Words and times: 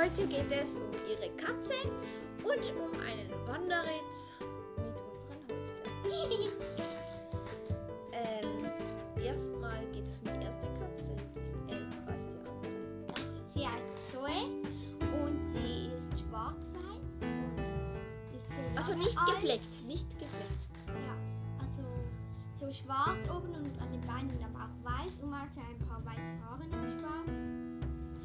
heute 0.00 0.26
geht 0.28 0.50
es 0.50 0.76
um 0.76 0.90
ihre 1.10 1.28
Katze 1.36 1.74
und 2.42 2.64
um 2.80 3.00
einen 3.00 3.28
Wanderritt 3.46 4.16
mit 4.78 4.96
unseren 4.96 5.40
Holzpferden. 5.46 6.48
ähm, 8.12 8.64
erstmal 9.22 9.84
geht 9.92 10.04
es 10.06 10.18
um 10.18 10.24
die 10.24 10.44
erste 10.46 10.66
Katze, 10.80 11.16
die 11.34 11.40
ist 11.40 11.54
älter 11.68 12.00
als 12.08 12.22
die 12.32 12.40
andere. 12.48 12.72
Sie 13.50 13.66
heißt 13.66 14.10
Zoe 14.10 14.40
und 15.22 15.46
sie 15.46 15.90
ist 15.94 16.24
schwarz-weiß 16.24 17.20
und 17.20 17.58
ist 18.34 18.48
so 18.48 18.60
Also 18.76 18.94
nicht 18.94 19.18
alt. 19.18 19.26
gefleckt, 19.34 19.86
nicht 19.86 20.08
gefleckt. 20.18 20.62
Ja, 20.86 21.14
also 21.60 21.82
so 22.54 22.72
schwarz 22.72 23.28
oben 23.28 23.52
und 23.52 23.78
an 23.78 23.92
den 23.92 24.00
Beinen 24.06 24.38
dann 24.40 24.56
auch 24.56 24.72
weiß 24.82 25.20
und 25.20 25.28
man 25.30 25.42
hat 25.42 25.50
ein 25.58 25.78
paar 25.86 26.02
weiße 26.06 26.40
Haare 26.42 26.64
noch 26.68 26.88
schwarz. 26.98 27.28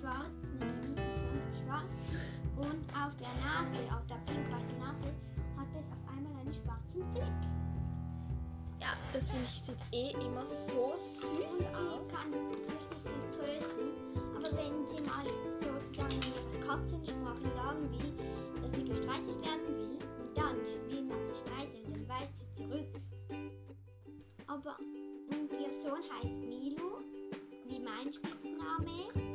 Schwarz, 0.00 0.39
auf 3.10 3.16
der 3.16 3.34
Nase, 3.42 3.92
auf 3.92 4.06
der 4.06 4.20
pink-weißen 4.26 4.78
Nase, 4.78 5.10
hat 5.56 5.66
es 5.74 5.86
auf 5.90 6.14
einmal 6.14 6.32
einen 6.40 6.54
schwarzen 6.54 7.02
Fleck. 7.12 7.40
Ja, 8.80 8.94
das 9.12 9.30
finde 9.30 9.46
ich 9.46 9.60
sieht 9.62 9.92
eh 9.92 10.10
immer 10.24 10.46
so 10.46 10.94
süß 10.94 11.66
und 11.66 11.76
aus. 11.76 12.06
sie 12.06 12.14
kann 12.14 12.30
richtig 12.32 12.98
süß 13.02 13.30
trösten. 13.34 13.90
Aber 14.36 14.56
wenn 14.56 14.86
sie 14.86 15.02
mal 15.02 15.26
sozusagen 15.60 16.20
ihrer 16.22 16.66
Katzensprache 16.66 17.50
sagen 17.54 17.90
will, 17.90 18.14
dass 18.62 18.76
sie 18.76 18.84
gestreichelt 18.84 19.44
werden 19.44 19.76
will 19.76 19.98
und 20.20 20.36
dann 20.36 20.56
will 20.88 21.02
man 21.02 21.26
sie 21.26 21.34
streicheln, 21.34 21.92
dann 21.92 22.08
weist 22.08 22.36
sie 22.38 22.54
zurück. 22.54 22.94
Aber 24.46 24.76
und 24.78 25.52
ihr 25.52 25.72
Sohn 25.82 26.02
heißt 26.14 26.36
Milo, 26.36 26.98
wie 27.66 27.80
mein 27.80 28.12
Spitzname. 28.12 29.29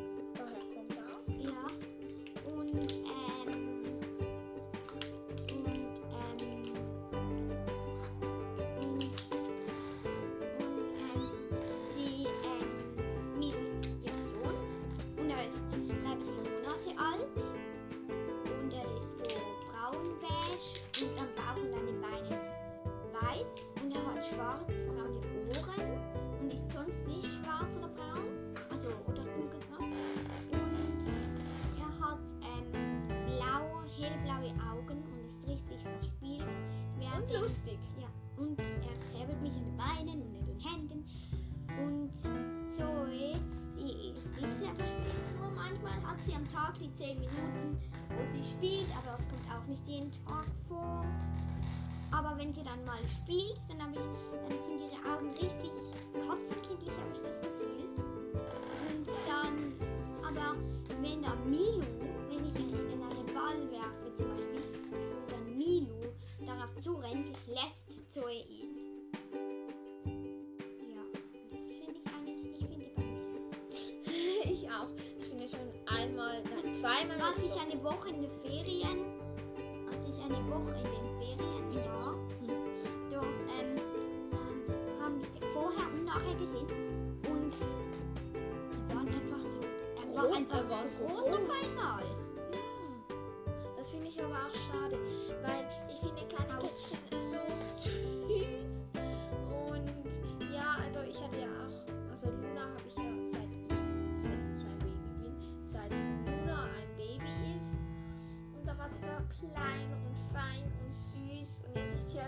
Und 37.26 37.42
lustig. 37.42 37.80
Ja, 38.00 38.08
und 38.38 38.60
er 38.60 39.20
hält 39.20 39.42
mich 39.42 39.54
an 39.54 39.66
den 39.66 39.78
Beinen 39.78 40.22
und 40.22 40.36
in 40.36 40.46
den 40.46 40.60
Händen. 40.60 41.06
Und 41.82 42.14
Zoe, 42.16 43.40
die 43.78 44.12
ist 44.16 44.28
nicht 44.28 44.60
sehr 44.60 44.76
verspielt. 44.76 45.16
Nur 45.40 45.50
manchmal 45.52 45.94
hat 46.06 46.20
sie 46.22 46.36
am 46.36 46.46
Tag 46.52 46.76
die 46.76 46.94
10 46.94 47.20
Minuten, 47.20 47.80
wo 48.10 48.32
sie 48.32 48.46
spielt, 48.48 48.88
aber 48.98 49.18
das 49.18 49.28
kommt 49.28 49.50
auch 49.52 49.66
nicht 49.68 49.88
jeden 49.88 50.12
Tag 50.12 50.46
vor. 50.68 51.04
Aber 52.12 52.38
wenn 52.38 52.54
sie 52.54 52.64
dann 52.64 52.86
mal 52.86 53.02
spielt, 53.08 53.60
dann, 53.70 53.92
ich, 53.92 54.00
dann 54.48 54.64
sind 54.64 54.80
ihre 54.80 55.14
Augen 55.14 55.30
richtig 55.32 55.72
katzenkindlich, 56.14 56.45
zweimal. 76.86 77.18
Als 77.22 77.44
jetzt 77.44 77.56
ich 77.56 77.62
eine 77.62 77.84
Woche 77.84 78.10
in 78.10 78.22
den 78.22 78.32
Ferien, 78.32 79.00
als 79.92 80.08
ich 80.08 80.24
eine 80.24 80.38
Woche 80.50 80.72
in 80.78 80.84
den 80.84 81.08
Ferien 81.18 81.86
war, 81.92 82.16
dort, 83.10 83.42
ähm, 83.58 83.76
dann 84.32 85.02
haben 85.02 85.22
wir 85.22 85.48
vorher 85.54 85.88
und 85.94 86.06
nachher 86.06 86.36
gesehen 86.36 86.68
und 87.30 87.54
die 87.54 88.96
waren 88.96 89.08
einfach 89.08 89.44
so, 89.44 89.60
er 89.98 90.16
war 90.16 90.36
einfach 90.36 90.58
er 90.60 90.70
war 90.70 90.88
so 90.88 91.06
groß 91.06 91.28
auf 91.28 91.40
einmal. 91.40 92.04
Ja. 92.52 93.74
Das 93.78 93.92
finde 93.92 94.08
ich 94.08 94.24
aber 94.24 94.36
auch 94.36 94.56
schade, 94.72 94.98
weil 95.42 95.55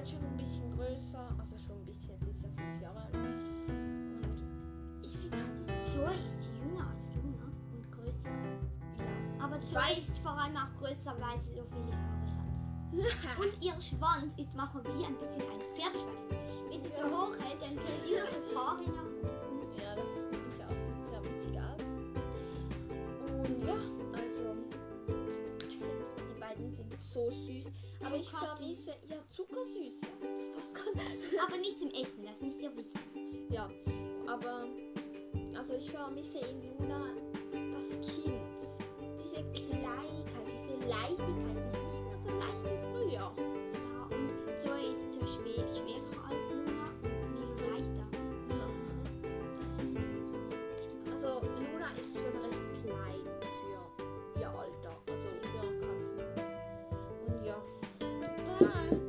halt 0.07 0.09
schon 0.09 0.23
ein 0.29 0.38
bisschen 0.38 0.72
größer, 0.78 1.35
also 1.40 1.57
schon 1.57 1.78
ein 1.79 1.85
bisschen, 1.85 2.16
sie 2.22 2.31
ist 2.31 2.44
ja 2.44 2.50
fünf 2.56 2.81
Jahre 2.81 3.00
alt. 3.01 3.13
Und 3.13 5.03
ich 5.03 5.18
finde 5.18 5.38
halt 5.38 5.85
Zoe 5.94 6.13
ist 6.25 6.47
jünger 6.63 6.88
als 6.90 7.12
Luna 7.16 7.51
und 7.73 7.91
größer. 7.91 8.29
ja. 8.29 9.44
Aber 9.44 9.57
Ich 9.62 9.73
weiß. 9.73 9.97
ist 9.97 10.19
vor 10.19 10.31
allem 10.31 10.56
auch 10.56 10.73
größer, 10.79 11.13
weil 11.19 11.40
sie 11.41 11.56
so 11.56 11.63
viele 11.66 11.96
Haare 11.96 12.31
hat. 12.40 12.56
Und 13.40 13.63
ihr 13.63 13.73
Schwanz 13.81 14.34
ist 14.38 14.53
manchmal 14.56 14.84
wie 14.85 15.06
ein 15.06 15.17
bisschen 15.19 15.44
ein 15.44 15.62
Pferdeschwein. 15.75 16.23
Wenn 16.72 16.81
sie 16.81 16.94
zu 16.94 17.03
hoch 17.03 17.35
hält, 17.44 17.62
dann 17.62 17.75
können 17.75 18.03
immer 18.07 18.31
so 18.31 18.59
Haare 18.59 18.84
nach 18.88 19.12
unten. 19.51 19.81
Ja, 19.81 19.96
das 19.96 20.07
ich 20.16 20.63
auch 20.63 20.79
sieht 20.81 21.06
sehr 21.06 21.22
witzig 21.23 21.59
aus. 21.59 21.84
Und 23.28 23.67
ja, 23.67 23.75
also 24.16 24.56
ich 25.67 25.78
finde 25.78 25.96
die 26.34 26.40
beiden 26.40 26.73
sind 26.73 26.94
so 27.03 27.29
süß. 27.29 27.66
Aber 28.06 28.16
ich 28.16 28.29
Zuckersüß. 28.29 28.57
vermisse 28.57 28.91
ja 29.88 29.94
zuckersüß. 29.94 30.02
Ja, 30.02 30.08
das 30.38 30.48
passt 30.52 30.74
ganz. 30.75 30.98
Aber 31.46 31.58
nicht 31.58 31.80
zum 31.80 31.90
Essen, 31.90 32.25
das 32.25 32.42
müsst 32.42 32.62
ihr 32.62 32.75
wissen. 32.75 33.00
Ja, 33.50 33.70
aber 34.28 34.68
also 35.58 35.75
ich 35.75 35.90
vermisse 35.90 36.40
in 36.40 36.64
Luna 36.78 37.14
das 37.75 37.92
Kind. 38.02 38.34
Diese 39.20 39.44
Kleinigkeit, 39.53 40.47
diese 40.47 40.88
Leichtigkeit. 40.88 41.58
Ist 41.68 41.84
nicht 41.84 42.02
mehr 42.03 42.22
so 42.22 42.30
leicht 42.30 42.64
wie 42.64 42.78
früher. 42.92 43.12
Ja, 43.14 43.34
und 44.09 44.59
Zoe 44.59 44.94
ist 44.94 45.14
so 45.14 45.26
schwer, 45.26 45.66
schwerer 45.76 46.30
als 46.30 46.46
Luna 46.52 46.88
und 47.03 47.22
Milo 47.34 47.56
leichter. 47.70 48.08
Also 51.12 51.30
Luna 51.72 51.90
ist 52.00 52.14
schon 52.14 52.36
recht 52.42 52.66
klein 52.84 53.24
für 53.42 54.40
ihr 54.40 54.50
Alter, 54.50 54.94
also 55.08 55.28
für 55.42 55.68
Katzen. 55.81 56.20
Und 57.28 57.46
ja. 57.46 57.58
Ah, 58.59 59.06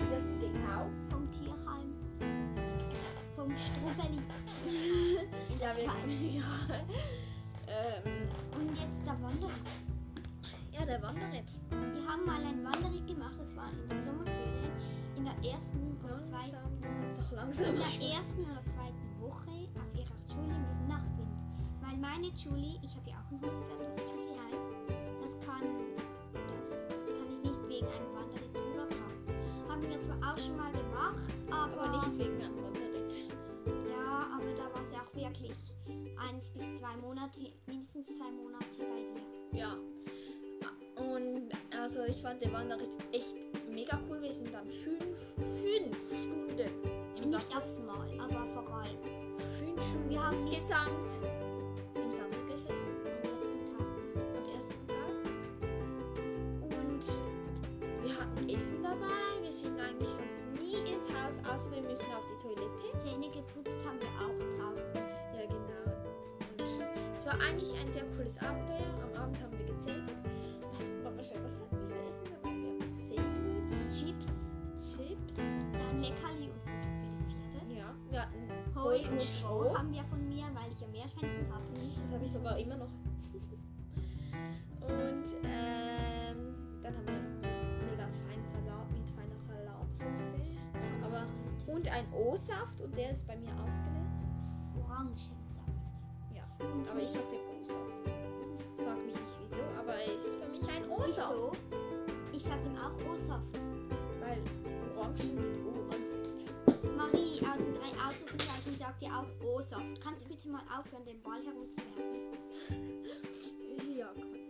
ihr 0.00 0.20
sie 0.26 0.38
gekauft? 0.38 0.98
Vom 1.10 1.30
Tierheim. 1.30 1.94
Vom 3.36 3.54
Strubbeli. 3.56 4.20
Ja, 5.60 5.74
wir 5.76 5.84
ja. 5.84 6.42
ähm, 7.66 8.28
Und 8.60 8.76
jetzt 8.76 9.04
der 9.04 9.14
Wanderritt. 9.20 9.68
ja, 10.72 10.84
der 10.86 11.02
Wanderritt. 11.02 11.50
Wir 11.70 12.06
haben 12.06 12.24
mal 12.26 12.40
ein 12.44 12.62
Wanderritt 12.64 13.06
gemacht, 13.08 13.34
das 13.38 13.56
war 13.56 13.68
in 13.72 13.88
der 13.88 14.02
Sommerferien, 14.02 14.70
in 15.16 15.24
der 15.24 15.34
ersten 15.52 15.96
oder 16.04 16.22
zweiten 16.22 16.52
Langsam, 16.52 17.16
doch 17.18 17.32
langsam. 17.32 17.66
in 17.74 17.76
der 17.76 18.10
ersten 18.18 18.40
oder 18.44 18.62
zweiten 18.66 19.20
Woche 19.20 19.68
auf 19.74 19.94
ihrer 19.98 20.18
Julie 20.36 20.58
mit 20.58 20.88
Nachtwind. 20.88 21.34
Weil 21.80 21.96
meine 21.98 22.28
Julie, 22.28 22.78
ich 22.82 22.94
habe 22.94 23.10
ja 23.10 23.16
auch 23.18 23.30
ein 23.32 23.40
Holzpferd, 23.42 23.80
das 23.80 23.96
aber, 32.08 32.14
Aber 32.14 32.14
nicht 32.14 32.18
wegen 32.18 32.42
einem 32.42 32.56
Wanderritt. 32.62 33.12
ja, 33.90 34.28
aber 34.34 34.52
da 34.54 34.74
war 34.74 34.84
sie 34.84 34.96
auch 34.96 35.14
wirklich 35.14 35.56
eins 36.18 36.50
bis 36.52 36.80
zwei 36.80 36.96
Monate, 36.96 37.40
mindestens 37.66 38.06
zwei 38.16 38.30
Monate 38.30 38.64
bei 38.78 39.52
dir. 39.52 39.58
Ja. 39.58 39.76
Und 40.96 41.50
also 41.76 42.04
ich 42.04 42.20
fand 42.20 42.42
der 42.42 42.52
Wanderritt 42.52 42.96
echt 43.12 43.36
Essen 58.48 58.82
dabei. 58.82 59.42
Wir 59.42 59.52
sind 59.52 59.78
eigentlich 59.78 60.08
sonst 60.08 60.44
nie 60.58 60.78
ins 60.90 61.08
Haus, 61.08 61.38
außer 61.52 61.70
wir 61.76 61.82
müssen 61.82 62.06
auf 62.12 62.24
die 62.26 62.42
Toilette. 62.42 62.98
Zähne 62.98 63.28
geputzt 63.30 63.84
haben 63.84 63.98
wir 64.00 64.26
auch 64.26 64.38
draußen. 64.58 64.68
war 67.28 67.38
eigentlich 67.40 67.74
ein 67.78 67.92
sehr 67.92 68.04
cooles 68.16 68.38
Abenteuer. 68.38 68.88
Am 69.02 69.22
Abend 69.22 69.38
haben 69.42 69.52
wir 69.58 69.66
gezeltet. 69.66 70.16
Was, 70.72 70.90
was, 71.04 71.30
was 71.44 71.60
hatten 71.60 71.76
wir 71.76 71.96
für 71.96 72.08
Essen 72.08 72.24
dabei? 72.32 72.56
Wir 72.56 72.72
hatten 72.72 72.96
Sandwich, 72.96 74.00
Chips, 74.00 74.96
Chips. 74.96 75.36
dann 75.36 76.00
Leckerli 76.00 76.48
und 76.48 76.62
Futter 76.62 76.88
für 77.12 77.26
die 77.28 77.36
Pferde. 77.52 77.74
Ja, 77.74 77.94
wir 78.08 78.22
hatten 78.22 78.48
Heu 78.74 78.80
Heu 78.80 78.96
und 78.96 79.12
und 79.12 79.22
Stroh 79.22 79.64
Stroh. 79.64 79.76
haben 79.76 79.92
wir 79.92 80.04
von 80.04 80.26
mir, 80.26 80.44
weil 80.54 80.72
ich 80.72 80.80
ja 80.80 80.86
Meerschweinchen 80.88 81.52
habe. 81.52 81.64
Das 81.74 82.14
habe 82.14 82.24
ich 82.24 82.32
sogar 82.32 82.58
immer 82.58 82.76
noch. 82.76 82.88
Und 91.68 91.88
ein 91.92 92.06
O-Saft 92.12 92.80
und 92.80 92.96
der 92.96 93.12
ist 93.12 93.26
bei 93.26 93.36
mir 93.36 93.52
ausgeleert. 93.62 94.08
Orangensaft. 94.82 95.38
Ja, 96.34 96.42
aber 96.90 97.02
ich 97.02 97.10
sag 97.10 97.28
den 97.30 97.40
O-Saft. 97.60 97.92
Frag 98.76 98.96
mich 99.04 99.14
nicht 99.14 99.38
wieso, 99.42 99.62
aber 99.78 99.94
er 99.94 100.14
ist 100.16 100.34
für 100.34 100.48
mich 100.48 100.68
ein 100.68 100.90
O-Saft. 100.90 101.34
Wieso? 101.34 101.52
Ich 102.32 102.42
sag 102.42 102.62
dem 102.64 102.76
auch 102.76 102.94
O-Saft. 103.12 103.58
Weil 104.20 104.38
Orangen 104.96 105.34
mit 105.34 105.58
O 105.66 105.82
anfängt. 105.84 106.96
Marie 106.96 107.40
aus 107.46 107.58
den 107.58 107.74
drei 107.74 108.08
Ausrufezeichen 108.08 108.72
sagt 108.78 109.02
dir 109.02 109.10
auch 109.14 109.26
O-Saft. 109.44 110.00
Kannst 110.02 110.24
du 110.24 110.30
bitte 110.30 110.48
mal 110.48 110.62
aufhören, 110.78 111.04
den 111.04 111.20
Ball 111.22 111.42
herumzuwerfen? 111.44 112.18
Ja, 113.98 114.12
kann 114.14 114.28
ich. 114.32 114.46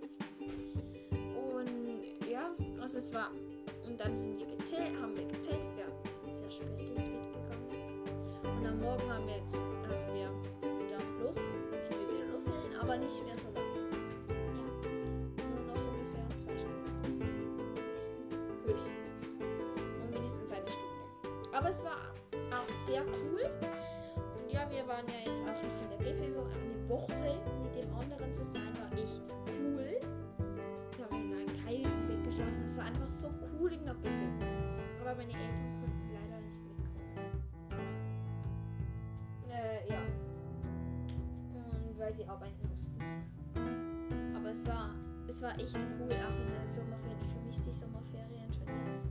Und 1.55 2.31
ja, 2.31 2.51
also 2.83 2.99
es 2.99 3.15
war. 3.15 3.31
Und 3.87 3.99
dann 3.99 4.17
sind 4.17 4.39
wir 4.39 4.47
gezählt, 4.47 4.97
haben 5.01 5.17
wir 5.17 5.27
gezählt. 5.27 5.67
Wir 5.77 5.87
sind 6.13 6.37
sehr 6.37 6.51
spät 6.51 6.91
ins 6.97 7.09
Bett 7.09 7.33
gegangen. 7.33 8.03
Und 8.43 8.67
am 8.67 8.79
Morgen 8.81 9.13
haben 9.13 9.27
wir, 9.27 9.37
jetzt, 9.37 9.57
haben 9.57 10.15
wir 10.15 10.31
wieder 10.63 10.99
los, 11.21 11.37
sind 11.37 11.99
wir 12.01 12.09
wieder 12.15 12.33
losgegangen, 12.33 12.77
aber 12.81 12.97
nicht 12.97 13.25
mehr 13.25 13.37
so 13.37 13.49
lange. 13.55 13.89
Ja. 14.29 14.65
Nur 15.49 15.63
noch 15.67 15.81
ungefähr 15.93 16.27
zwei 16.39 16.57
Stunden. 16.59 17.21
Höchstens. 18.67 19.23
Und 19.41 20.11
mindestens 20.11 20.53
eine 20.53 20.69
Stunde. 20.69 21.03
Aber 21.53 21.71
es 21.71 21.85
war 21.85 22.15
auch 22.53 22.69
sehr 22.87 23.03
cool. 23.03 23.45
Und 24.39 24.53
ja, 24.53 24.69
wir 24.71 24.87
waren 24.87 25.07
ja 25.09 25.31
jetzt 25.31 25.43
auch 25.43 25.63
noch 25.63 25.83
in 25.83 25.91
der 25.91 25.97
Befähigung. 25.97 26.47
Eine 26.47 26.89
Woche 26.89 27.41
mit 27.63 27.75
dem 27.75 27.93
anderen 27.95 28.33
zu 28.35 28.45
sein, 28.45 28.73
war 28.79 28.91
echt 28.99 29.38
So 33.19 33.27
cool 33.59 33.73
in 33.73 33.85
der 33.85 33.95
Befähigung. 33.95 34.79
Aber 35.01 35.17
meine 35.17 35.33
Eltern 35.33 35.75
konnten 35.81 36.09
leider 36.15 36.39
nicht 36.39 36.63
mitkommen. 36.69 37.19
Äh, 39.51 39.91
ja. 39.91 39.99
Und 41.57 41.99
weil 41.99 42.15
sie 42.15 42.25
arbeiten 42.29 42.69
mussten. 42.71 42.97
Aber 44.37 44.51
es 44.51 44.65
war, 44.69 44.95
es 45.27 45.43
war 45.43 45.59
echt 45.59 45.75
cool, 45.75 46.13
auch 46.13 46.39
in 46.39 46.47
der 46.47 46.69
Sommerferien. 46.69 47.19
Ich 47.21 47.33
vermisse 47.33 47.65
die 47.65 47.73
Sommerferien 47.73 48.53
schon 48.53 48.69
jetzt. 48.87 49.09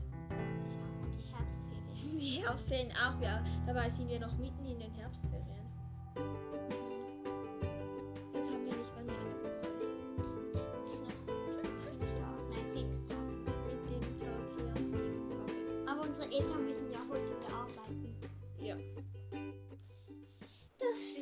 Ich 0.69 0.77
auch. 0.79 1.03
Und 1.03 1.13
die 1.13 1.27
Herbstferien. 1.35 2.17
Die 2.17 2.41
Herbstferien 2.47 2.91
auch, 2.93 3.21
ja. 3.21 3.43
Dabei 3.65 3.89
sind 3.89 4.07
wir 4.07 4.21
noch 4.21 4.37
mitten 4.37 4.65
in 4.67 4.79
den 4.79 4.86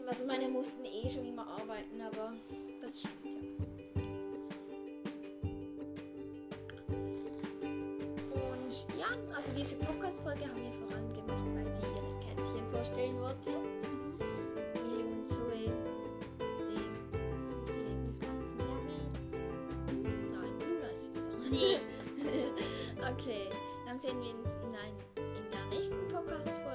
Stimmt. 0.05 0.09
Also 0.09 0.25
meine 0.25 0.47
mussten 0.49 0.85
eh 0.85 1.09
schon 1.09 1.25
immer 1.25 1.47
arbeiten, 1.47 1.99
aber 2.01 2.33
das 2.81 2.99
stimmt 2.99 3.25
ja. 3.25 3.31
Und 8.33 8.99
ja, 8.99 9.07
also 9.35 9.51
diese 9.57 9.75
Podcast-Folge 9.77 10.41
haben 10.41 10.61
wir 10.61 10.71
vor 10.73 10.95
allem 10.95 11.13
gemacht, 11.13 11.45
weil 11.55 11.73
sie 11.73 11.81
ihre 11.81 12.19
Kätzchen 12.19 12.71
vorstellen 12.71 13.19
wollte. 13.19 13.49
Millie 14.73 15.05
und 15.05 15.27
Zoe, 15.27 15.71
die 16.39 17.77
sind 17.77 18.19
Katzen 18.19 18.57
der 18.57 18.79
Welt. 18.85 19.15
Nein, 20.31 20.53
Luna 20.59 20.87
ist 20.91 21.13
süßer. 21.13 21.29
Nee. 21.49 21.79
okay, 23.01 23.49
dann 23.87 23.99
sehen 23.99 24.21
wir 24.21 24.35
uns 24.35 24.53
in, 24.53 24.75
ein, 24.75 24.93
in 25.17 25.51
der 25.51 25.65
nächsten 25.77 26.07
Podcast-Folge. 26.09 26.74